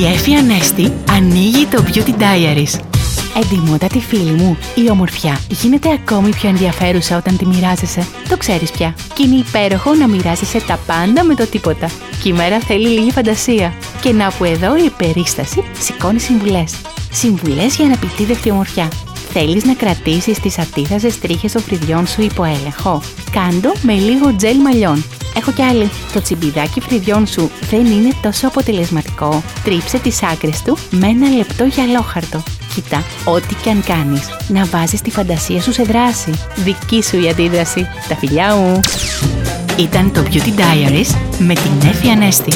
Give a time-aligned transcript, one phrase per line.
[0.00, 2.80] Η Εφη Ανέστη ανοίγει το Beauty Diaries.
[3.42, 8.06] Εντυμότατη φίλη μου, η ομορφιά γίνεται ακόμη πιο ενδιαφέρουσα όταν τη μοιράζεσαι.
[8.28, 8.94] Το ξέρεις πια.
[9.14, 11.90] Και είναι υπέροχο να μοιράζεσαι τα πάντα με το τίποτα.
[12.22, 13.74] Και η μέρα θέλει λίγη φαντασία.
[14.00, 16.74] Και να που εδώ η περίσταση σηκώνει συμβουλές.
[17.10, 18.88] Συμβουλές για αναπητήδευτη ομορφιά.
[19.32, 24.56] Θέλεις να κρατήσεις τις ατίθαζες τρίχες των φρυδιών σου υπό έλεγχο; Κάντο με λίγο τζέλ
[24.56, 25.04] μαλλιών.
[25.36, 25.90] Έχω κι άλλη.
[26.12, 29.42] Το τσιμπιδάκι φρυδιών σου δεν είναι τόσο αποτελεσματικό.
[29.64, 32.42] Τρίψε τις άκρες του με ένα λεπτό γυαλόχαρτο.
[32.74, 36.30] Κοίτα, ό,τι και αν κάνεις, να βάζεις τη φαντασία σου σε δράση.
[36.56, 37.86] Δική σου η αντίδραση.
[38.08, 38.80] Τα φιλιά μου!
[39.78, 42.52] Ήταν το Beauty Diaries με την Εφη Ανέστη.